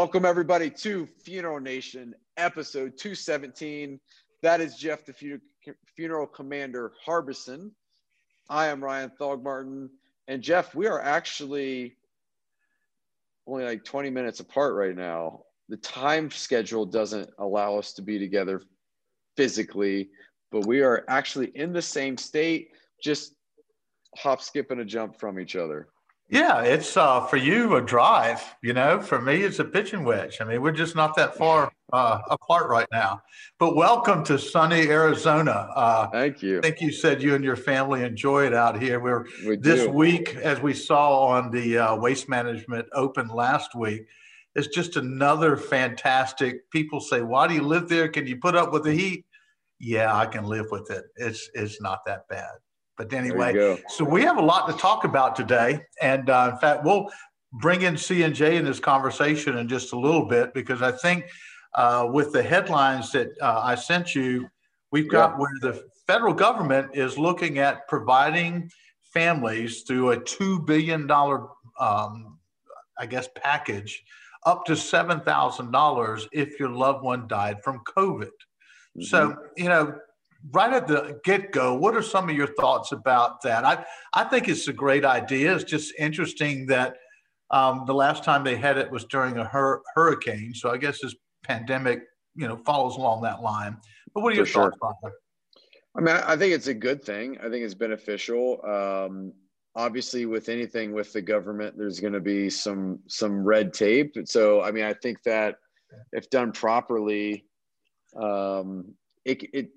Welcome, 0.00 0.24
everybody, 0.24 0.70
to 0.70 1.04
Funeral 1.04 1.60
Nation, 1.60 2.14
episode 2.38 2.96
217. 2.96 4.00
That 4.40 4.62
is 4.62 4.76
Jeff, 4.76 5.04
the 5.04 5.38
funeral 5.94 6.26
commander 6.26 6.92
Harbison. 7.04 7.70
I 8.48 8.68
am 8.68 8.82
Ryan 8.82 9.12
Thogmartin. 9.20 9.90
And 10.26 10.40
Jeff, 10.40 10.74
we 10.74 10.86
are 10.86 11.02
actually 11.02 11.98
only 13.46 13.64
like 13.64 13.84
20 13.84 14.08
minutes 14.08 14.40
apart 14.40 14.74
right 14.74 14.96
now. 14.96 15.42
The 15.68 15.76
time 15.76 16.30
schedule 16.30 16.86
doesn't 16.86 17.28
allow 17.38 17.76
us 17.76 17.92
to 17.92 18.00
be 18.00 18.18
together 18.18 18.62
physically, 19.36 20.08
but 20.50 20.64
we 20.64 20.80
are 20.80 21.04
actually 21.08 21.48
in 21.48 21.74
the 21.74 21.82
same 21.82 22.16
state, 22.16 22.70
just 23.04 23.34
hop, 24.16 24.40
skip, 24.40 24.70
and 24.70 24.80
a 24.80 24.84
jump 24.86 25.20
from 25.20 25.38
each 25.38 25.56
other. 25.56 25.88
Yeah, 26.30 26.62
it's 26.62 26.96
uh, 26.96 27.26
for 27.26 27.38
you 27.38 27.74
a 27.74 27.82
drive. 27.82 28.40
You 28.62 28.72
know, 28.72 29.00
for 29.00 29.20
me 29.20 29.42
it's 29.42 29.58
a 29.58 29.64
pitching 29.64 30.04
wedge. 30.04 30.40
I 30.40 30.44
mean, 30.44 30.62
we're 30.62 30.70
just 30.70 30.94
not 30.94 31.16
that 31.16 31.36
far 31.36 31.72
uh, 31.92 32.20
apart 32.30 32.70
right 32.70 32.86
now. 32.92 33.20
But 33.58 33.74
welcome 33.74 34.22
to 34.24 34.38
sunny 34.38 34.88
Arizona. 34.88 35.68
Uh, 35.74 36.06
Thank 36.06 36.40
you. 36.40 36.58
I 36.58 36.60
think 36.62 36.80
you 36.80 36.92
said 36.92 37.20
you 37.20 37.34
and 37.34 37.44
your 37.44 37.56
family 37.56 38.04
enjoy 38.04 38.46
it 38.46 38.54
out 38.54 38.80
here. 38.80 39.00
We're 39.00 39.26
we 39.44 39.56
this 39.56 39.88
week, 39.88 40.36
as 40.36 40.60
we 40.60 40.72
saw 40.72 41.26
on 41.26 41.50
the 41.50 41.78
uh, 41.78 41.96
Waste 41.96 42.28
Management 42.28 42.86
Open 42.94 43.26
last 43.26 43.74
week. 43.74 44.02
It's 44.54 44.68
just 44.68 44.96
another 44.96 45.56
fantastic. 45.56 46.70
People 46.70 47.00
say, 47.00 47.22
"Why 47.22 47.48
do 47.48 47.54
you 47.54 47.62
live 47.62 47.88
there? 47.88 48.08
Can 48.08 48.28
you 48.28 48.36
put 48.36 48.54
up 48.54 48.72
with 48.72 48.84
the 48.84 48.94
heat?" 48.94 49.26
Yeah, 49.80 50.16
I 50.16 50.26
can 50.26 50.44
live 50.44 50.66
with 50.70 50.92
it. 50.92 51.06
It's 51.16 51.50
it's 51.54 51.80
not 51.80 52.04
that 52.06 52.28
bad. 52.28 52.52
But 53.00 53.14
anyway, 53.14 53.78
so 53.88 54.04
we 54.04 54.20
have 54.24 54.36
a 54.36 54.42
lot 54.42 54.68
to 54.68 54.74
talk 54.74 55.04
about 55.04 55.34
today. 55.34 55.80
And 56.02 56.28
uh, 56.28 56.50
in 56.52 56.58
fact, 56.58 56.84
we'll 56.84 57.08
bring 57.54 57.80
in 57.80 57.96
C&J 57.96 58.58
in 58.58 58.64
this 58.66 58.78
conversation 58.78 59.56
in 59.56 59.68
just 59.68 59.94
a 59.94 59.98
little 59.98 60.26
bit 60.26 60.52
because 60.52 60.82
I 60.82 60.92
think 60.92 61.24
uh, 61.74 62.10
with 62.12 62.30
the 62.34 62.42
headlines 62.42 63.10
that 63.12 63.28
uh, 63.40 63.62
I 63.64 63.74
sent 63.74 64.14
you, 64.14 64.50
we've 64.92 65.08
got 65.08 65.30
yeah. 65.30 65.36
where 65.38 65.50
the 65.62 65.82
federal 66.06 66.34
government 66.34 66.90
is 66.92 67.16
looking 67.16 67.58
at 67.58 67.88
providing 67.88 68.70
families 69.14 69.80
through 69.84 70.10
a 70.10 70.20
$2 70.20 70.66
billion, 70.66 71.10
um, 71.10 72.38
I 72.98 73.06
guess, 73.08 73.30
package 73.34 74.04
up 74.44 74.66
to 74.66 74.72
$7,000 74.72 76.26
if 76.32 76.60
your 76.60 76.68
loved 76.68 77.02
one 77.02 77.26
died 77.28 77.64
from 77.64 77.80
COVID. 77.96 78.24
Mm-hmm. 78.26 79.02
So, 79.04 79.36
you 79.56 79.70
know, 79.70 79.94
right 80.52 80.72
at 80.72 80.86
the 80.86 81.20
get 81.24 81.52
go, 81.52 81.74
what 81.74 81.94
are 81.94 82.02
some 82.02 82.28
of 82.28 82.36
your 82.36 82.54
thoughts 82.54 82.92
about 82.92 83.42
that? 83.42 83.64
I, 83.64 83.84
I 84.14 84.24
think 84.24 84.48
it's 84.48 84.68
a 84.68 84.72
great 84.72 85.04
idea. 85.04 85.54
It's 85.54 85.64
just 85.64 85.92
interesting 85.98 86.66
that 86.66 86.96
um, 87.50 87.84
the 87.86 87.94
last 87.94 88.24
time 88.24 88.44
they 88.44 88.56
had 88.56 88.78
it 88.78 88.90
was 88.90 89.04
during 89.04 89.36
a 89.38 89.44
hur- 89.44 89.82
hurricane. 89.94 90.54
So 90.54 90.70
I 90.70 90.76
guess 90.76 91.00
this 91.00 91.14
pandemic, 91.44 92.02
you 92.34 92.48
know, 92.48 92.56
follows 92.56 92.96
along 92.96 93.22
that 93.22 93.42
line. 93.42 93.76
But 94.14 94.22
what 94.22 94.32
are 94.32 94.36
your 94.36 94.46
For 94.46 94.70
thoughts 94.70 94.76
sure. 94.80 94.96
on 95.04 95.12
I 95.96 96.00
mean, 96.00 96.16
I 96.16 96.36
think 96.36 96.54
it's 96.54 96.68
a 96.68 96.74
good 96.74 97.02
thing. 97.02 97.36
I 97.38 97.48
think 97.48 97.64
it's 97.64 97.74
beneficial. 97.74 98.64
Um, 98.64 99.32
obviously, 99.74 100.24
with 100.24 100.48
anything 100.48 100.92
with 100.92 101.12
the 101.12 101.20
government, 101.20 101.76
there's 101.76 101.98
going 101.98 102.12
to 102.12 102.20
be 102.20 102.48
some 102.48 103.00
some 103.08 103.44
red 103.44 103.72
tape. 103.72 104.14
So, 104.24 104.62
I 104.62 104.70
mean, 104.70 104.84
I 104.84 104.92
think 104.92 105.20
that 105.24 105.56
if 106.12 106.30
done 106.30 106.52
properly, 106.52 107.44
um, 108.16 108.94
it, 109.24 109.42
it 109.52 109.70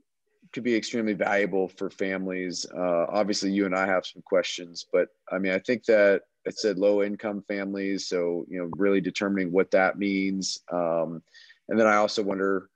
could 0.53 0.63
be 0.63 0.75
extremely 0.75 1.13
valuable 1.13 1.67
for 1.67 1.89
families. 1.89 2.65
Uh, 2.75 3.05
obviously, 3.09 3.51
you 3.51 3.65
and 3.65 3.75
I 3.75 3.87
have 3.87 4.05
some 4.05 4.21
questions, 4.21 4.85
but 4.93 5.09
I 5.31 5.39
mean, 5.39 5.51
I 5.51 5.59
think 5.59 5.83
that 5.85 6.21
it 6.45 6.57
said 6.57 6.77
low 6.77 7.03
income 7.03 7.43
families. 7.47 8.07
So, 8.07 8.45
you 8.49 8.59
know, 8.59 8.69
really 8.77 9.01
determining 9.01 9.51
what 9.51 9.71
that 9.71 9.97
means. 9.97 10.59
Um, 10.71 11.21
and 11.69 11.79
then 11.79 11.87
I 11.87 11.95
also 11.95 12.21
wonder, 12.21 12.69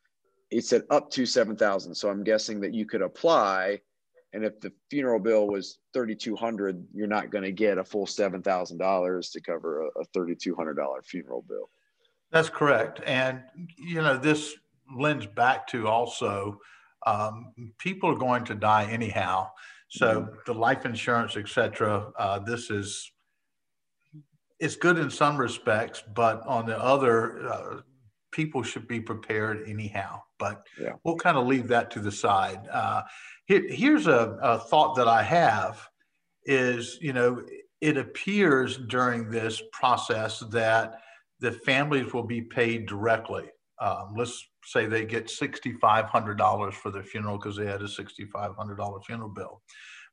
it 0.50 0.64
said 0.66 0.84
up 0.90 1.10
to 1.12 1.26
7,000. 1.26 1.94
So 1.94 2.10
I'm 2.10 2.24
guessing 2.24 2.62
that 2.62 2.74
you 2.74 2.86
could 2.86 3.02
apply. 3.02 3.82
And 4.34 4.46
if 4.46 4.60
the 4.60 4.72
funeral 4.90 5.20
bill 5.20 5.48
was 5.48 5.80
3,200, 5.94 6.86
you're 6.94 7.08
not 7.08 7.32
going 7.32 7.44
to 7.44 7.52
get 7.52 7.78
a 7.78 7.84
full 7.84 8.06
$7,000 8.06 9.32
to 9.32 9.42
cover 9.42 9.82
a, 9.82 10.02
a 10.02 10.06
$3,200 10.16 11.06
funeral 11.06 11.44
bill. 11.48 11.70
That's 12.32 12.50
correct. 12.50 13.02
And, 13.06 13.44
you 13.78 14.02
know, 14.02 14.18
this 14.18 14.56
lends 14.96 15.26
back 15.26 15.68
to 15.68 15.88
also, 15.88 16.60
um, 17.06 17.54
people 17.78 18.10
are 18.10 18.18
going 18.18 18.44
to 18.46 18.56
die 18.56 18.86
anyhow. 18.90 19.50
So 19.90 20.22
mm-hmm. 20.22 20.36
the 20.46 20.54
life 20.54 20.86
insurance, 20.86 21.38
etc. 21.38 22.12
Uh, 22.18 22.40
this 22.40 22.70
is 22.70 23.12
it's 24.60 24.76
good 24.76 24.98
in 24.98 25.10
some 25.10 25.38
respects, 25.38 26.04
but 26.16 26.46
on 26.48 26.66
the 26.66 26.78
other, 26.80 27.48
uh, 27.48 27.82
people 28.32 28.64
should 28.64 28.88
be 28.88 29.00
prepared 29.00 29.68
anyhow. 29.68 30.22
But 30.40 30.64
yeah. 30.80 30.94
we'll 31.04 31.16
kind 31.16 31.38
of 31.38 31.46
leave 31.46 31.68
that 31.68 31.92
to 31.92 32.00
the 32.00 32.12
side. 32.12 32.68
Uh, 32.72 33.04
here, 33.46 33.64
here's 33.70 34.08
a, 34.08 34.38
a 34.42 34.60
thought 34.60 34.96
that 34.96 35.08
I 35.08 35.24
have: 35.24 35.88
is 36.46 36.98
you 37.02 37.14
know 37.14 37.44
it 37.82 37.98
appears 37.98 38.78
during 38.78 39.30
this 39.30 39.62
process 39.72 40.40
that 40.52 41.00
the 41.40 41.52
families 41.52 42.14
will 42.14 42.24
be 42.24 42.42
paid 42.42 42.88
directly. 42.88 43.46
Um, 43.80 44.14
let's 44.16 44.48
say 44.64 44.88
they 44.88 45.06
get 45.06 45.28
$6,500 45.28 46.74
for 46.74 46.92
their 46.92 47.04
funeral 47.04 47.38
because 47.38 47.56
they 47.56 47.68
had 47.68 47.82
a 47.82 47.86
$6,500 47.86 49.06
funeral 49.06 49.30
bill. 49.30 49.62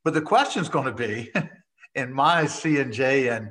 But 0.05 0.15
the 0.15 0.21
question 0.21 0.63
is 0.63 0.69
going 0.69 0.87
to 0.87 0.93
be, 0.93 1.33
in 1.95 2.13
my 2.13 2.47
C&J 2.47 3.29
and 3.29 3.51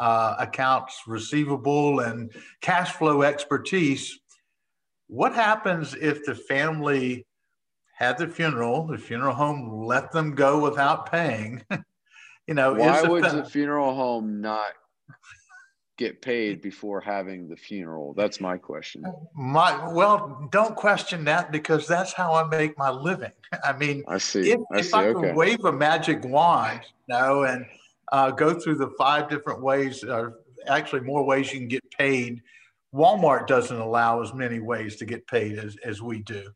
uh, 0.00 0.34
accounts 0.38 1.02
receivable 1.06 2.00
and 2.00 2.32
cash 2.60 2.92
flow 2.92 3.22
expertise, 3.22 4.18
what 5.06 5.34
happens 5.34 5.94
if 5.94 6.24
the 6.24 6.34
family 6.34 7.26
had 7.96 8.18
the 8.18 8.26
funeral, 8.26 8.86
the 8.86 8.98
funeral 8.98 9.34
home 9.34 9.84
let 9.84 10.10
them 10.10 10.34
go 10.34 10.58
without 10.58 11.10
paying? 11.10 11.62
you 12.48 12.54
know, 12.54 12.74
why 12.74 13.02
would 13.02 13.24
the 13.24 13.44
funeral 13.44 13.94
home 13.94 14.40
not 14.40 14.72
get 16.02 16.20
paid 16.20 16.60
before 16.60 17.00
having 17.00 17.48
the 17.48 17.56
funeral? 17.56 18.14
That's 18.14 18.40
my 18.40 18.58
question. 18.58 19.04
My 19.34 19.92
well, 19.92 20.48
don't 20.50 20.74
question 20.74 21.24
that 21.24 21.52
because 21.52 21.86
that's 21.86 22.12
how 22.12 22.34
I 22.34 22.44
make 22.44 22.76
my 22.76 22.90
living. 22.90 23.32
I 23.64 23.72
mean, 23.72 24.02
I 24.08 24.18
see. 24.18 24.50
If 24.50 24.60
I, 24.72 24.78
if 24.78 24.94
I 24.94 25.06
okay. 25.08 25.28
could 25.28 25.36
wave 25.36 25.64
a 25.64 25.72
magic 25.72 26.24
wand, 26.24 26.80
you 27.08 27.14
know, 27.14 27.44
and 27.44 27.66
uh, 28.10 28.30
go 28.30 28.58
through 28.58 28.76
the 28.76 28.90
five 28.98 29.28
different 29.30 29.62
ways, 29.62 30.04
or 30.04 30.38
actually 30.66 31.00
more 31.02 31.24
ways 31.24 31.52
you 31.52 31.60
can 31.60 31.68
get 31.68 31.88
paid. 31.90 32.42
Walmart 32.94 33.46
doesn't 33.46 33.78
allow 33.78 34.20
as 34.20 34.34
many 34.34 34.60
ways 34.60 34.96
to 34.96 35.06
get 35.06 35.26
paid 35.26 35.58
as, 35.58 35.76
as 35.84 36.02
we 36.02 36.20
do. 36.20 36.50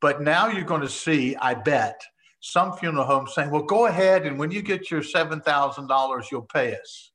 But 0.00 0.22
now 0.22 0.48
you're 0.48 0.64
going 0.64 0.80
to 0.80 0.88
see, 0.88 1.36
I 1.36 1.54
bet, 1.54 2.00
some 2.40 2.72
funeral 2.74 3.04
homes 3.04 3.34
saying, 3.34 3.50
well, 3.50 3.62
go 3.62 3.86
ahead 3.86 4.24
and 4.24 4.38
when 4.38 4.50
you 4.50 4.62
get 4.62 4.90
your 4.90 5.02
$7,000, 5.02 6.30
you'll 6.30 6.42
pay 6.42 6.76
us. 6.76 7.12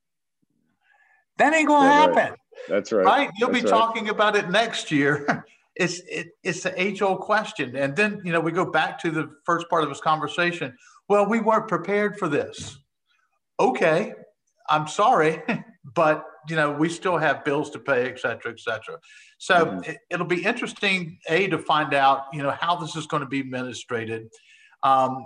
That 1.42 1.56
ain't 1.56 1.68
gonna 1.68 1.90
happen. 1.90 2.16
Right. 2.16 2.34
That's 2.70 2.92
right. 2.92 3.04
Right? 3.04 3.30
You'll 3.40 3.50
That's 3.50 3.64
be 3.64 3.72
right. 3.72 3.80
talking 3.80 4.10
about 4.10 4.36
it 4.36 4.52
next 4.52 4.92
year. 4.92 5.44
it's 5.76 6.02
it, 6.02 6.28
it's 6.44 6.62
the 6.62 6.80
age 6.80 7.02
old 7.02 7.22
question. 7.22 7.76
And 7.76 7.96
then 7.96 8.22
you 8.24 8.32
know 8.32 8.40
we 8.40 8.52
go 8.52 8.70
back 8.70 9.00
to 9.00 9.10
the 9.10 9.28
first 9.44 9.68
part 9.68 9.82
of 9.82 9.90
this 9.90 10.00
conversation. 10.00 10.78
Well, 11.10 11.26
we 11.28 11.40
weren't 11.40 11.68
prepared 11.68 12.20
for 12.20 12.28
this. 12.28 12.78
Okay, 13.60 14.14
I'm 14.70 14.88
sorry, 14.88 15.42
but 15.96 16.24
you 16.48 16.56
know 16.56 16.74
we 16.74 16.90
still 16.90 17.18
have 17.18 17.44
bills 17.44 17.72
to 17.72 17.80
pay, 17.80 18.08
et 18.12 18.20
cetera, 18.20 18.52
et 18.52 18.60
cetera. 18.60 19.00
So 19.40 19.66
mm-hmm. 19.66 19.92
it, 20.12 20.20
will 20.20 20.28
be 20.28 20.46
interesting, 20.46 21.18
a 21.28 21.48
to 21.48 21.58
find 21.58 21.96
out 21.96 22.26
you 22.34 22.44
know 22.44 22.52
how 22.52 22.76
this 22.76 22.96
is 22.96 23.08
going 23.08 23.22
to 23.22 23.30
be 23.30 23.40
administrated. 23.40 24.30
Um, 24.84 25.24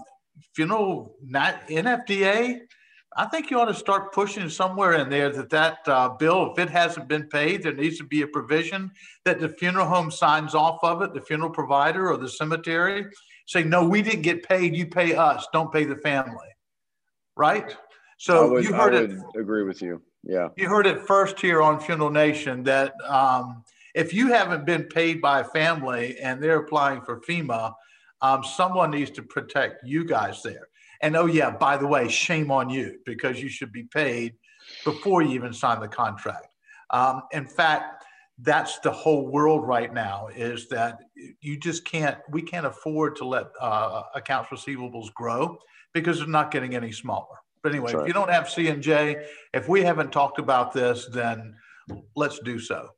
funeral 0.56 1.18
not 1.22 1.68
NFDA 1.68 2.62
I 3.17 3.25
think 3.25 3.50
you 3.50 3.59
ought 3.59 3.65
to 3.65 3.73
start 3.73 4.12
pushing 4.12 4.50
somewhere 4.50 4.94
in 4.94 5.09
there 5.09 5.29
that 5.29 5.50
that 5.50 5.77
uh, 5.88 6.09
bill, 6.09 6.51
if 6.51 6.59
it 6.59 6.69
hasn't 6.69 7.07
been 7.07 7.27
paid, 7.27 7.63
there 7.63 7.73
needs 7.73 7.97
to 8.00 8.03
be 8.03 8.23
a 8.23 8.27
provision 8.27 8.91
that 9.23 9.39
the 9.39 9.47
funeral 9.47 9.88
home 9.88 10.12
signs 10.12 10.53
off 10.53 10.79
of 10.83 11.01
it, 11.01 11.13
the 11.13 11.21
funeral 11.21 11.50
provider 11.50 12.12
or 12.12 12.17
the 12.17 12.27
cemetery, 12.27 13.06
say, 13.47 13.63
no, 13.63 13.88
we 13.88 14.01
didn't 14.01 14.23
get 14.23 14.44
paid. 14.44 14.75
You 14.75 14.88
pay 14.88 15.15
us. 15.15 15.47
Don't 15.53 15.71
pay 15.71 15.85
the 15.85 15.95
family. 15.97 16.47
Right? 17.38 17.75
So 18.17 18.51
would, 18.51 18.65
you 18.65 18.73
heard 18.73 18.94
it. 18.94 19.17
Agree 19.38 19.63
with 19.63 19.81
you. 19.81 20.01
Yeah. 20.23 20.50
You 20.57 20.67
heard 20.67 20.88
it 20.88 21.01
first 21.01 21.39
here 21.39 21.62
on 21.62 21.79
Funeral 21.79 22.09
Nation 22.09 22.63
that 22.63 22.94
um, 23.06 23.63
if 23.94 24.13
you 24.13 24.27
haven't 24.27 24.65
been 24.65 24.83
paid 24.83 25.21
by 25.21 25.39
a 25.39 25.44
family 25.44 26.17
and 26.19 26.44
they're 26.44 26.59
applying 26.59 27.01
for 27.01 27.21
FEMA, 27.21 27.73
um, 28.21 28.44
someone 28.44 28.91
needs 28.91 29.12
to 29.12 29.21
protect 29.21 29.85
you 29.85 30.03
guys 30.03 30.41
there. 30.44 30.67
And 31.01 31.15
oh, 31.15 31.25
yeah, 31.25 31.51
by 31.51 31.77
the 31.77 31.88
way, 31.88 32.07
shame 32.07 32.51
on 32.51 32.69
you 32.69 33.00
because 33.06 33.42
you 33.42 33.50
should 33.50 33.71
be 33.71 33.83
paid 33.83 34.33
before 34.83 35.21
you 35.21 35.31
even 35.31 35.53
sign 35.53 35.80
the 35.80 35.88
contract. 35.88 36.47
Um, 36.89 37.24
in 37.31 37.45
fact, 37.45 38.06
that's 38.39 38.80
the 38.80 38.92
whole 38.92 39.27
world 39.27 39.65
right 39.65 39.94
now 39.94 40.27
is 40.36 40.68
that 40.69 41.00
you 41.42 41.57
just 41.57 41.86
can't, 41.86 42.18
we 42.30 42.42
can't 42.42 42.65
afford 42.65 43.15
to 43.18 43.25
let 43.25 43.47
uh, 43.62 44.03
accounts 44.13 44.50
receivables 44.50 45.13
grow 45.13 45.57
because 45.94 46.19
they're 46.19 46.27
not 46.27 46.51
getting 46.51 46.75
any 46.75 46.92
smaller. 46.92 47.38
But 47.63 47.71
anyway, 47.71 47.94
right. 47.94 48.01
if 48.01 48.07
you 48.07 48.13
don't 48.13 48.30
have 48.30 48.50
C&J, 48.50 49.25
if 49.53 49.68
we 49.68 49.81
haven't 49.81 50.12
talked 50.12 50.38
about 50.38 50.74
this, 50.74 51.07
then 51.12 51.56
let's 52.15 52.39
do 52.39 52.59
so. 52.59 52.89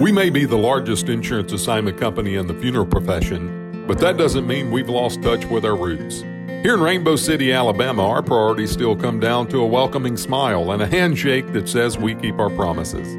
We 0.00 0.10
may 0.10 0.30
be 0.30 0.44
the 0.44 0.56
largest 0.56 1.08
insurance 1.08 1.52
assignment 1.52 1.98
company 1.98 2.34
in 2.34 2.46
the 2.46 2.54
funeral 2.54 2.86
profession, 2.86 3.86
but 3.86 3.98
that 4.00 4.16
doesn't 4.16 4.46
mean 4.46 4.72
we've 4.72 4.88
lost 4.88 5.22
touch 5.22 5.44
with 5.46 5.64
our 5.64 5.76
roots. 5.76 6.24
Here 6.62 6.74
in 6.74 6.80
Rainbow 6.80 7.14
City, 7.14 7.52
Alabama, 7.52 8.04
our 8.08 8.20
priorities 8.20 8.72
still 8.72 8.96
come 8.96 9.20
down 9.20 9.46
to 9.46 9.60
a 9.60 9.66
welcoming 9.66 10.16
smile 10.16 10.72
and 10.72 10.82
a 10.82 10.88
handshake 10.88 11.52
that 11.52 11.68
says 11.68 11.96
we 11.96 12.16
keep 12.16 12.40
our 12.40 12.50
promises. 12.50 13.16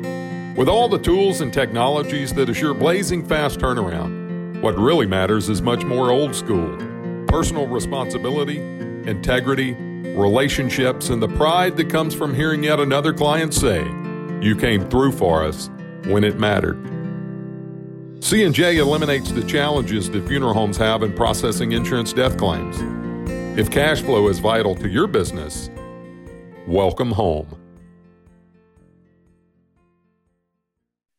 With 0.58 0.68
all 0.68 0.90
the 0.90 1.00
tools 1.00 1.40
and 1.40 1.54
technologies 1.54 2.34
that 2.34 2.50
assure 2.50 2.74
blazing 2.74 3.26
fast 3.26 3.62
turnaround, 3.62 4.62
what 4.62 4.78
really 4.78 5.06
matters 5.06 5.48
is 5.48 5.62
much 5.62 5.86
more 5.86 6.12
old 6.12 6.36
school 6.36 6.78
personal 7.28 7.66
responsibility, 7.66 8.60
integrity, 9.10 9.74
relationships, 9.74 11.08
and 11.08 11.24
the 11.24 11.30
pride 11.30 11.78
that 11.78 11.90
comes 11.90 12.14
from 12.14 12.34
hearing 12.34 12.62
yet 12.62 12.82
another 12.82 13.14
client 13.14 13.54
say, 13.54 13.86
You 14.42 14.58
came 14.58 14.90
through 14.90 15.14
for 15.14 15.46
us 15.46 15.70
when 16.08 16.26
it 16.26 16.38
mattered. 16.40 16.78
C&J 18.22 18.80
eliminates 18.80 19.32
the 19.32 19.44
challenges 19.46 20.10
that 20.10 20.28
funeral 20.28 20.54
homes 20.54 20.76
have 20.76 21.04
in 21.04 21.14
processing 21.14 21.72
insurance 21.72 22.12
death 22.12 22.36
claims. 22.36 22.99
If 23.60 23.70
cash 23.70 24.02
flow 24.02 24.30
is 24.30 24.40
vital 24.40 24.74
to 24.76 24.88
your 24.88 25.06
business, 25.06 25.70
welcome 26.66 27.12
home. 27.12 27.60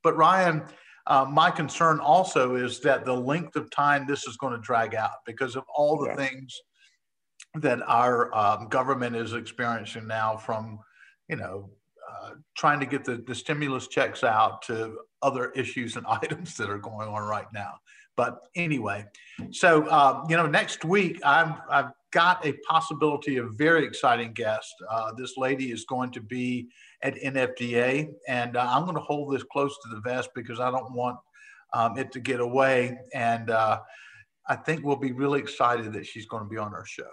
But 0.03 0.17
Ryan, 0.17 0.63
uh, 1.07 1.27
my 1.31 1.51
concern 1.51 2.01
also 2.01 2.55
is 2.55 2.81
that 2.81 3.05
the 3.05 3.13
length 3.13 3.57
of 3.57 3.71
time 3.71 4.07
this 4.07 4.27
is 4.27 4.39
going 4.39 4.55
to 4.55 4.61
drag 4.63 4.95
out 4.95 5.17
because 5.27 5.55
of 5.55 5.65
all 5.77 5.99
the 5.99 6.09
yeah. 6.09 6.17
things 6.17 6.59
that 7.57 7.83
our 7.87 8.35
um, 8.35 8.69
government 8.69 9.17
is 9.17 9.35
experiencing 9.35 10.07
now 10.07 10.39
from, 10.39 10.79
you 11.29 11.37
know, 11.37 11.69
uh, 12.11 12.31
trying 12.57 12.81
to 12.81 12.87
get 12.87 13.05
the, 13.05 13.17
the 13.27 13.35
stimulus 13.35 13.87
checks 13.87 14.25
out 14.25 14.63
to 14.63 14.97
other 15.21 15.51
issues 15.51 15.97
and 15.97 16.07
items 16.23 16.57
that 16.57 16.71
are 16.71 16.79
going 16.79 17.07
on 17.07 17.23
right 17.23 17.53
now. 17.53 17.75
But 18.17 18.47
anyway, 18.57 19.05
so 19.51 19.87
uh, 19.89 20.25
you 20.29 20.39
know, 20.39 20.47
next 20.47 20.87
week 20.87 21.21
I've 21.25 21.55
I've 21.71 21.91
got 22.13 22.45
a 22.45 22.53
possibility 22.69 23.37
of 23.37 23.55
very 23.55 23.85
exciting 23.85 24.33
guest. 24.33 24.75
Uh, 24.89 25.13
this 25.17 25.37
lady 25.37 25.71
is 25.73 25.85
going 25.85 26.11
to 26.13 26.21
be 26.21 26.69
at 27.03 27.15
NFDA, 27.17 28.11
and 28.29 28.57
uh, 28.57 28.67
I'm 28.69 28.85
going 28.85 28.97
to 28.97 29.03
hold 29.03 29.35
this 29.35 29.45
close 29.45 29.77
to 29.85 29.95
the 29.95 30.01
vest 30.01 30.31
because 30.35 30.61
I 30.61 30.71
don't 30.71 30.93
want 30.93 31.19
um, 31.73 31.97
it 31.97 32.13
to 32.13 32.21
get 32.21 32.41
away. 32.41 32.99
And 33.15 33.51
uh, 33.51 33.81
I 34.49 34.57
think 34.57 34.85
we'll 34.85 34.97
be 34.97 35.13
really 35.13 35.41
excited 35.41 35.93
that 35.93 36.07
she's 36.07 36.27
going 36.27 36.43
to 36.43 36.49
be 36.49 36.57
on 36.57 36.75
our 36.75 36.85
show. 36.85 37.09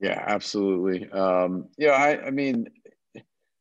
Yeah, 0.00 0.24
absolutely. 0.26 1.10
Um, 1.10 1.68
yeah, 1.76 1.90
I, 1.90 2.26
I 2.26 2.30
mean, 2.30 2.68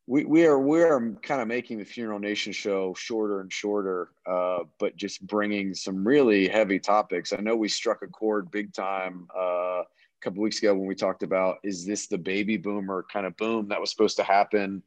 we, 0.08 0.26
we 0.26 0.46
are 0.46 0.58
we 0.58 0.82
are 0.82 1.12
kind 1.22 1.40
of 1.40 1.48
making 1.48 1.78
the 1.78 1.86
Funeral 1.86 2.18
Nation 2.18 2.52
show 2.52 2.96
shorter 2.96 3.42
and 3.42 3.54
shorter, 3.54 4.10
uh, 4.26 4.60
but 4.80 4.96
just 4.96 5.26
bringing 5.28 5.76
some 5.76 6.08
really 6.08 6.48
heavy 6.48 6.80
topics. 6.80 7.32
I 7.32 7.42
know 7.42 7.56
we 7.56 7.70
struck 7.70 8.02
a 8.02 8.08
chord 8.08 8.50
big 8.50 8.74
time 8.74 9.28
uh, 9.38 9.84
a 10.20 10.24
couple 10.24 10.42
weeks 10.42 10.60
ago 10.60 10.74
when 10.74 10.88
we 10.88 10.96
talked 10.96 11.24
about 11.24 11.58
is 11.64 11.86
this 11.86 12.08
the 12.08 12.18
baby 12.18 12.58
boomer 12.58 13.06
kind 13.12 13.26
of 13.26 13.38
boom 13.38 13.70
that 13.70 13.80
was 13.80 13.90
supposed 13.90 14.18
to 14.18 14.24
happen 14.24 14.84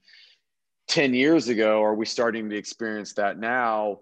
10 0.88 1.14
years 1.14 1.49
ago? 1.49 1.82
Are 1.82 1.94
we 1.94 2.05
starting 2.05 2.50
to 2.50 2.56
experience 2.56 3.14
that 3.14 3.38
now? 3.38 4.00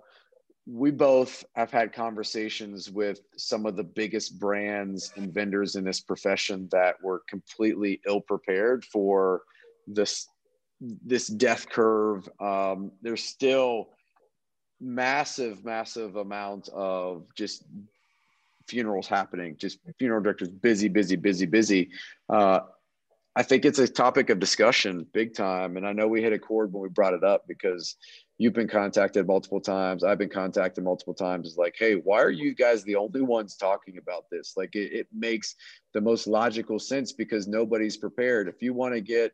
We 0.66 0.90
both 0.90 1.44
have 1.54 1.70
had 1.70 1.92
conversations 1.92 2.90
with 2.90 3.20
some 3.36 3.64
of 3.66 3.76
the 3.76 3.84
biggest 3.84 4.38
brands 4.38 5.12
and 5.16 5.32
vendors 5.32 5.76
in 5.76 5.84
this 5.84 6.00
profession 6.00 6.68
that 6.72 6.96
were 7.02 7.22
completely 7.28 8.00
ill 8.06 8.20
prepared 8.20 8.84
for 8.84 9.42
this 9.86 10.26
this 10.80 11.26
death 11.26 11.68
curve. 11.68 12.28
Um, 12.40 12.92
there's 13.02 13.22
still 13.22 13.90
massive, 14.80 15.64
massive 15.64 16.16
amount 16.16 16.68
of 16.70 17.26
just 17.36 17.64
funerals 18.70 19.06
happening, 19.06 19.56
just 19.58 19.78
funeral 19.98 20.22
directors 20.22 20.48
busy, 20.48 20.88
busy, 20.88 21.16
busy, 21.16 21.46
busy. 21.46 21.90
Uh, 22.28 22.60
I 23.36 23.42
think 23.42 23.64
it's 23.64 23.78
a 23.78 23.86
topic 23.86 24.28
of 24.30 24.40
discussion 24.40 25.06
big 25.12 25.34
time. 25.34 25.76
And 25.76 25.86
I 25.86 25.92
know 25.92 26.08
we 26.08 26.22
hit 26.22 26.32
a 26.32 26.38
chord 26.38 26.72
when 26.72 26.82
we 26.82 26.88
brought 26.88 27.14
it 27.14 27.22
up 27.22 27.46
because 27.46 27.96
you've 28.38 28.54
been 28.54 28.68
contacted 28.68 29.26
multiple 29.26 29.60
times. 29.60 30.02
I've 30.02 30.18
been 30.18 30.30
contacted 30.30 30.82
multiple 30.82 31.14
times. 31.14 31.46
It's 31.46 31.56
like, 31.56 31.74
hey, 31.78 31.94
why 31.94 32.20
are 32.20 32.30
you 32.30 32.54
guys 32.54 32.82
the 32.82 32.96
only 32.96 33.22
ones 33.22 33.56
talking 33.56 33.98
about 33.98 34.24
this? 34.30 34.54
Like, 34.56 34.74
it, 34.74 34.92
it 34.92 35.06
makes 35.12 35.54
the 35.94 36.00
most 36.00 36.26
logical 36.26 36.78
sense 36.78 37.12
because 37.12 37.46
nobody's 37.46 37.96
prepared. 37.96 38.48
If 38.48 38.62
you 38.62 38.74
want 38.74 38.94
to 38.94 39.00
get 39.00 39.32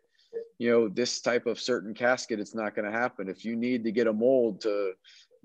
you 0.59 0.71
know 0.71 0.89
this 0.89 1.21
type 1.21 1.47
of 1.47 1.59
certain 1.59 1.95
casket 1.95 2.41
it's 2.41 2.55
not 2.55 2.75
going 2.75 2.85
to 2.85 2.99
happen 2.99 3.29
if 3.29 3.45
you 3.45 3.57
need 3.57 3.85
to 3.85 3.93
get 3.93 4.07
a 4.07 4.13
mold 4.13 4.61
to 4.61 4.93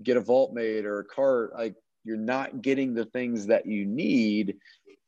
get 0.04 0.18
a 0.18 0.22
vault 0.22 0.54
made 0.54 0.86
or 0.86 1.00
a 1.00 1.06
cart 1.06 1.54
like 1.56 1.76
you're 2.04 2.18
not 2.18 2.62
getting 2.62 2.94
the 2.94 3.06
things 3.06 3.48
that 3.48 3.66
you 3.66 3.86
need 3.86 4.56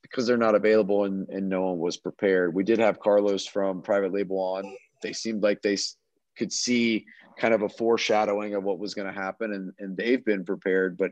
because 0.02 0.28
they're 0.28 0.38
not 0.38 0.56
available 0.56 1.06
and, 1.06 1.28
and 1.30 1.48
no 1.48 1.64
one 1.64 1.80
was 1.80 1.98
prepared 1.98 2.54
we 2.54 2.64
did 2.64 2.80
have 2.80 3.00
carlos 3.00 3.46
from 3.46 3.82
private 3.82 4.14
label 4.14 4.38
on 4.38 4.76
they 5.02 5.14
seemed 5.14 5.44
like 5.44 5.62
they 5.62 5.78
could 6.38 6.52
see 6.52 7.06
kind 7.38 7.54
of 7.54 7.64
a 7.64 7.70
foreshadowing 7.70 8.54
of 8.54 8.64
what 8.64 8.78
was 8.78 8.94
going 8.94 9.08
to 9.08 9.14
happen 9.14 9.54
and, 9.54 9.72
and 9.80 9.98
they've 9.98 10.24
been 10.24 10.46
prepared 10.46 10.98
but 10.98 11.12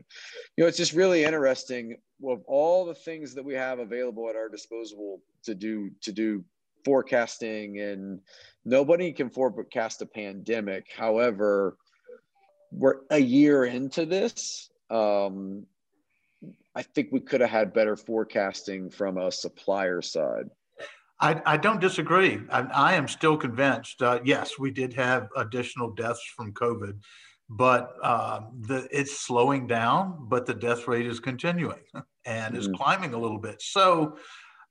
you 0.56 0.62
know 0.62 0.68
it's 0.68 0.76
just 0.76 0.92
really 0.92 1.24
interesting 1.24 1.96
of 2.24 2.42
all 2.46 2.84
the 2.84 2.94
things 2.94 3.34
that 3.34 3.44
we 3.44 3.54
have 3.54 3.80
available 3.80 4.28
at 4.28 4.36
our 4.36 4.48
disposal 4.48 5.20
to 5.42 5.54
do 5.54 5.90
to 6.00 6.12
do 6.12 6.44
forecasting 6.84 7.80
and 7.80 8.20
nobody 8.64 9.12
can 9.12 9.30
forecast 9.30 10.02
a 10.02 10.06
pandemic. 10.06 10.86
However, 10.96 11.76
we're 12.70 13.00
a 13.10 13.18
year 13.18 13.64
into 13.64 14.06
this. 14.06 14.70
Um, 14.90 15.66
I 16.74 16.82
think 16.82 17.08
we 17.12 17.20
could 17.20 17.40
have 17.40 17.50
had 17.50 17.72
better 17.72 17.96
forecasting 17.96 18.90
from 18.90 19.18
a 19.18 19.30
supplier 19.30 20.02
side. 20.02 20.48
I, 21.20 21.40
I 21.46 21.56
don't 21.56 21.80
disagree. 21.80 22.40
I, 22.50 22.62
I, 22.62 22.94
am 22.94 23.06
still 23.06 23.36
convinced. 23.36 24.02
Uh, 24.02 24.18
yes, 24.24 24.58
we 24.58 24.72
did 24.72 24.92
have 24.94 25.28
additional 25.36 25.92
deaths 25.92 26.22
from 26.36 26.52
COVID, 26.52 26.98
but 27.48 27.94
uh, 28.02 28.40
the, 28.62 28.88
it's 28.90 29.20
slowing 29.20 29.68
down, 29.68 30.26
but 30.28 30.46
the 30.46 30.54
death 30.54 30.88
rate 30.88 31.06
is 31.06 31.20
continuing 31.20 31.78
and 32.26 32.54
mm-hmm. 32.54 32.56
is 32.56 32.68
climbing 32.74 33.14
a 33.14 33.18
little 33.18 33.38
bit. 33.38 33.62
So 33.62 34.16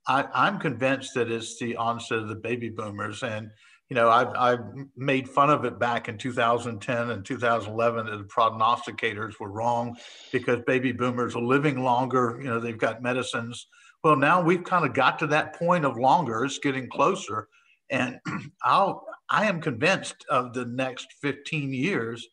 I, 0.07 0.47
am 0.47 0.59
convinced 0.59 1.13
that 1.13 1.31
it's 1.31 1.57
the 1.57 1.77
onset 1.77 2.17
of 2.17 2.27
the 2.27 2.35
baby 2.35 2.69
boomers. 2.69 3.23
And, 3.23 3.51
you 3.91 3.95
know, 3.95 4.09
I've, 4.09 4.29
I've 4.37 4.63
made 4.95 5.27
fun 5.27 5.49
of 5.49 5.65
it 5.65 5.77
back 5.77 6.07
in 6.07 6.17
2010 6.17 7.09
and 7.09 7.25
2011 7.25 8.05
that 8.05 8.17
the 8.19 8.23
prognosticators 8.23 9.37
were 9.37 9.51
wrong 9.51 9.97
because 10.31 10.61
baby 10.65 10.93
boomers 10.93 11.35
are 11.35 11.41
living 11.41 11.83
longer. 11.83 12.39
You 12.41 12.49
know, 12.49 12.61
they've 12.61 12.77
got 12.77 13.03
medicines. 13.03 13.67
Well, 14.01 14.15
now 14.15 14.41
we've 14.41 14.63
kind 14.63 14.85
of 14.85 14.93
got 14.93 15.19
to 15.19 15.27
that 15.27 15.59
point 15.59 15.83
of 15.83 15.97
longer. 15.97 16.45
It's 16.45 16.57
getting 16.57 16.87
closer. 16.87 17.49
And 17.89 18.17
I'll, 18.63 19.05
I 19.29 19.47
am 19.47 19.59
convinced 19.59 20.23
of 20.29 20.53
the 20.53 20.63
next 20.63 21.07
15 21.21 21.73
years, 21.73 22.25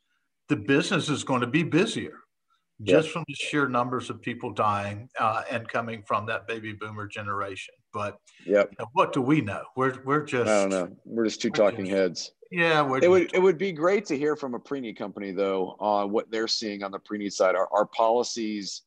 the 0.49 0.55
business 0.55 1.09
is 1.09 1.25
going 1.25 1.41
to 1.41 1.49
be 1.49 1.65
busier 1.65 2.21
just 2.83 3.09
from 3.09 3.25
the 3.27 3.35
sheer 3.35 3.69
numbers 3.69 4.11
of 4.11 4.23
people 4.23 4.53
dying 4.53 5.09
uh, 5.19 5.43
and 5.50 5.67
coming 5.67 6.05
from 6.07 6.25
that 6.27 6.47
baby 6.47 6.73
boomer 6.73 7.09
generation. 7.09 7.75
But 7.92 8.18
yep. 8.45 8.71
You 8.73 8.76
know, 8.80 8.90
what 8.92 9.12
do 9.12 9.23
we 9.23 9.40
know? 9.40 9.62
We're 9.76 9.95
we're 10.04 10.25
just 10.25 10.49
I 10.49 10.62
don't 10.62 10.71
know. 10.71 10.97
We're 11.04 11.25
just 11.25 11.40
2 11.40 11.50
talking 11.50 11.87
just, 11.87 11.97
heads. 11.97 12.33
Yeah, 12.50 12.80
it 13.02 13.09
would 13.09 13.35
it 13.35 13.42
would 13.42 13.59
be 13.59 13.73
great 13.73 14.07
to 14.07 14.16
hear 14.16 14.37
from 14.37 14.54
a 14.54 14.59
preneed 14.59 14.97
company 14.97 15.33
though 15.33 15.76
on 15.80 16.11
what 16.11 16.30
they're 16.30 16.49
seeing 16.49 16.83
on 16.83 16.90
the 16.90 16.99
preneed 16.99 17.33
side. 17.33 17.54
Are 17.54 17.68
our 17.73 17.87
policies 17.87 18.83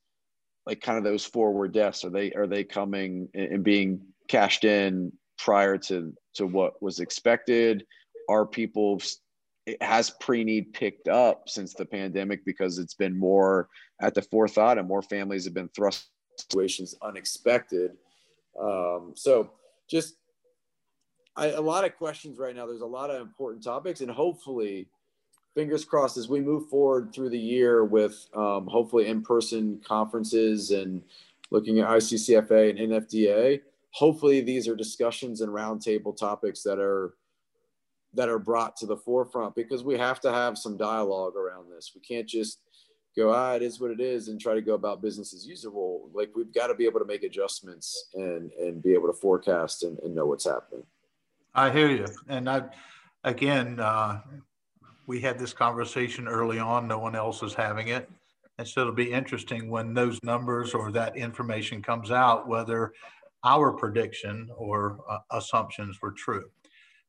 like 0.66 0.82
kind 0.82 0.98
of 0.98 1.04
those 1.04 1.26
forward 1.26 1.74
deaths? 1.74 2.06
Are 2.06 2.10
they 2.10 2.32
are 2.34 2.48
they 2.48 2.64
coming 2.64 3.28
and 3.34 3.64
being 3.64 4.02
cashed 4.28 4.64
in 4.64 5.12
prior 5.38 5.78
to 5.78 6.14
to 6.36 6.46
what 6.46 6.82
was 6.82 7.00
expected? 7.00 7.86
Are 8.30 8.46
people 8.46 9.02
it 9.66 9.82
has 9.82 10.10
pre-need 10.20 10.74
picked 10.74 11.08
up 11.08 11.48
since 11.48 11.74
the 11.74 11.86
pandemic 11.86 12.44
because 12.46 12.80
it's 12.80 12.96
been 12.96 13.18
more 13.18 13.70
at 14.02 14.16
the 14.16 14.22
forethought 14.24 14.78
and 14.80 14.88
more 14.88 15.04
families 15.04 15.46
have 15.46 15.54
been 15.54 15.70
thrust 15.70 16.10
situations 16.38 16.96
unexpected. 17.04 17.92
Um, 18.60 19.14
so 19.16 19.52
just 19.88 20.16
I, 21.36 21.48
a 21.48 21.62
lot 21.62 21.86
of 21.86 21.96
questions 21.96 22.38
right 22.38 22.56
now. 22.56 22.66
There's 22.66 22.82
a 22.82 22.86
lot 22.86 23.10
of 23.10 23.22
important 23.22 23.64
topics, 23.64 24.02
and 24.02 24.12
hopefully, 24.12 24.88
fingers 25.56 25.86
crossed, 25.86 26.18
as 26.18 26.30
we 26.30 26.42
move 26.42 26.70
forward 26.70 27.14
through 27.14 27.30
the 27.30 27.40
year 27.40 27.86
with 27.86 28.28
um, 28.36 28.68
hopefully 28.68 29.08
in-person 29.08 29.82
conferences 29.86 30.72
and 30.72 31.02
looking 31.50 31.80
at 31.80 31.90
ICCFA 31.90 32.70
and 32.70 32.92
NFDA. 32.92 33.62
Hopefully, 33.92 34.42
these 34.42 34.68
are 34.68 34.76
discussions 34.76 35.42
and 35.42 35.52
roundtable 35.52 36.16
topics 36.16 36.64
that 36.64 36.80
are 36.80 37.16
that 38.14 38.28
are 38.28 38.40
brought 38.40 38.76
to 38.76 38.86
the 38.86 38.98
forefront 38.98 39.56
because 39.56 39.86
we 39.86 39.98
have 39.98 40.20
to 40.20 40.32
have 40.32 40.58
some 40.58 40.76
dialogue 40.76 41.36
around 41.38 41.72
this. 41.72 41.92
We 41.96 42.02
can't 42.02 42.28
just 42.28 42.60
go, 43.16 43.32
ah, 43.34 43.54
it 43.54 43.62
is 43.62 43.80
what 43.80 43.92
it 43.92 44.00
is, 44.00 44.28
and 44.28 44.40
try 44.40 44.54
to 44.54 44.62
go 44.62 44.74
about 44.74 45.02
business 45.02 45.34
as 45.34 45.46
usual. 45.46 46.10
Like 46.14 46.32
we've 46.36 46.54
got 46.54 46.68
to 46.68 46.76
be 46.76 46.86
able 46.86 47.00
to 47.00 47.06
make 47.06 47.24
adjustments 47.24 48.10
and 48.14 48.52
and 48.54 48.82
be 48.82 48.94
able 48.94 49.08
to 49.08 49.14
forecast 49.14 49.84
and, 49.84 49.98
and 50.00 50.16
know 50.16 50.26
what's 50.26 50.46
happening. 50.46 50.84
I 51.54 51.70
hear 51.70 51.90
you, 51.90 52.08
and 52.28 52.50
I 52.50 52.64
again, 53.24 53.80
uh, 53.80 54.22
we 55.08 55.20
had 55.20 55.38
this 55.38 55.54
conversation 55.54 56.28
early 56.28 56.60
on. 56.60 56.88
No 56.88 57.00
one 57.00 57.16
else 57.16 57.44
is 57.44 57.54
having 57.54 57.90
it. 57.90 58.10
And 58.58 58.68
so 58.68 58.82
it'll 58.82 58.94
be 58.94 59.12
interesting 59.12 59.70
when 59.70 59.94
those 59.94 60.20
numbers 60.24 60.74
or 60.74 60.92
that 60.92 61.18
information 61.18 61.82
comes 61.82 62.12
out, 62.12 62.48
whether 62.48 62.94
our 63.44 63.72
prediction 63.72 64.50
or 64.56 65.00
uh, 65.10 65.18
assumptions 65.32 66.00
were 66.02 66.12
true. 66.12 66.46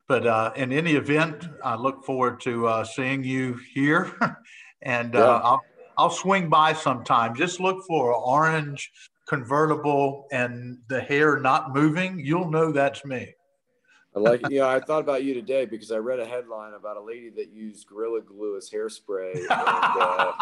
But 0.07 0.27
uh, 0.27 0.51
in 0.55 0.71
any 0.73 0.93
event, 0.93 1.47
I 1.63 1.75
look 1.75 2.03
forward 2.03 2.41
to 2.41 2.67
uh, 2.67 2.83
seeing 2.83 3.23
you 3.23 3.59
here. 3.73 4.11
and 4.81 5.15
uh, 5.15 5.19
yeah. 5.19 5.25
I'll, 5.25 5.61
I'll 5.97 6.09
swing 6.09 6.49
by 6.49 6.73
sometime. 6.73 7.35
Just 7.35 7.59
look 7.59 7.85
for 7.87 8.11
an 8.11 8.21
orange 8.23 8.91
convertible 9.27 10.27
and 10.31 10.79
the 10.87 11.01
hair 11.01 11.39
not 11.39 11.73
moving. 11.73 12.19
You'll 12.19 12.49
know 12.49 12.71
that's 12.71 13.05
me. 13.05 13.33
I 14.15 14.19
like, 14.19 14.47
you 14.49 14.59
know, 14.59 14.69
I 14.69 14.79
thought 14.79 14.99
about 14.99 15.23
you 15.23 15.33
today 15.33 15.65
because 15.65 15.91
I 15.91 15.97
read 15.97 16.19
a 16.19 16.25
headline 16.25 16.73
about 16.73 16.97
a 16.97 17.01
lady 17.01 17.31
that 17.31 17.51
used 17.51 17.87
Gorilla 17.87 18.21
Glue 18.21 18.57
as 18.57 18.69
hairspray. 18.69 19.37
And, 19.37 19.49
uh, 19.49 20.33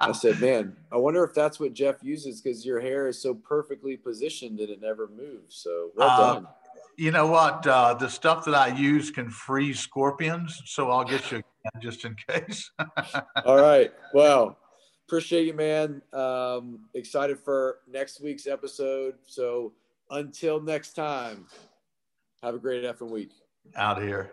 I 0.00 0.12
said, 0.12 0.40
man, 0.40 0.76
I 0.92 0.96
wonder 0.98 1.24
if 1.24 1.34
that's 1.34 1.58
what 1.58 1.72
Jeff 1.72 1.96
uses 2.00 2.40
because 2.40 2.64
your 2.64 2.80
hair 2.80 3.08
is 3.08 3.20
so 3.20 3.34
perfectly 3.34 3.96
positioned 3.96 4.60
and 4.60 4.70
it 4.70 4.80
never 4.80 5.08
moves. 5.08 5.56
So 5.56 5.90
well 5.96 6.08
uh, 6.08 6.34
done. 6.34 6.46
You 6.96 7.10
know 7.10 7.26
what? 7.26 7.66
Uh, 7.66 7.94
the 7.94 8.08
stuff 8.08 8.44
that 8.44 8.54
I 8.54 8.68
use 8.68 9.10
can 9.10 9.30
freeze 9.30 9.80
scorpions. 9.80 10.62
So 10.66 10.90
I'll 10.90 11.04
get 11.04 11.32
you 11.32 11.42
just 11.80 12.04
in 12.04 12.14
case. 12.28 12.70
All 13.44 13.56
right. 13.60 13.92
Well, 14.14 14.58
appreciate 15.08 15.46
you, 15.46 15.54
man. 15.54 16.02
Um, 16.12 16.80
excited 16.92 17.38
for 17.38 17.78
next 17.90 18.20
week's 18.20 18.46
episode. 18.46 19.14
So 19.26 19.72
until 20.10 20.60
next 20.60 20.92
time, 20.92 21.46
have 22.42 22.54
a 22.54 22.58
great 22.58 22.84
effing 22.84 23.10
week. 23.10 23.32
Out 23.74 24.02
here. 24.02 24.32